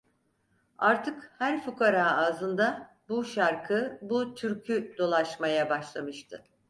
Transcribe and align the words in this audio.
Artık 0.77 1.35
her 1.39 1.63
fukara 1.63 2.17
ağzında, 2.17 2.95
bu 3.09 3.25
şarkı, 3.25 3.99
bu 4.01 4.35
türkü 4.35 4.95
dolaşmaya 4.97 5.69
başlamıştı. 5.69 6.43